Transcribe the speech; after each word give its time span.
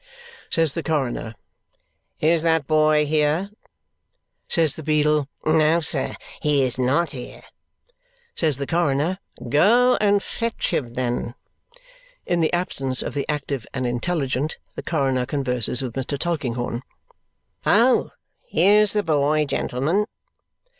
Says 0.49 0.73
the 0.73 0.81
coroner, 0.81 1.35
is 2.19 2.41
that 2.41 2.65
boy 2.65 3.05
here? 3.05 3.51
Says 4.49 4.73
the 4.73 4.81
beadle, 4.81 5.27
no, 5.45 5.79
sir, 5.79 6.15
he 6.41 6.63
is 6.63 6.79
not 6.79 7.11
here. 7.11 7.43
Says 8.33 8.57
the 8.57 8.65
coroner, 8.65 9.19
go 9.49 9.97
and 9.97 10.23
fetch 10.23 10.73
him 10.73 10.95
then. 10.95 11.35
In 12.25 12.41
the 12.41 12.51
absence 12.51 13.03
of 13.03 13.13
the 13.13 13.29
active 13.29 13.67
and 13.75 13.85
intelligent, 13.85 14.57
the 14.73 14.81
coroner 14.81 15.27
converses 15.27 15.83
with 15.83 15.93
Mr. 15.93 16.17
Tulkinghorn. 16.17 16.81
Oh! 17.63 18.09
Here's 18.47 18.93
the 18.93 19.03
boy, 19.03 19.45
gentlemen! 19.45 20.07